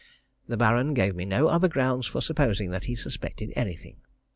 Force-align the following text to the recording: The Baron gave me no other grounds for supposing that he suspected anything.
The 0.47 0.57
Baron 0.57 0.95
gave 0.95 1.15
me 1.15 1.25
no 1.25 1.47
other 1.47 1.67
grounds 1.67 2.07
for 2.07 2.21
supposing 2.21 2.71
that 2.71 2.85
he 2.85 2.95
suspected 2.95 3.53
anything. 3.55 3.97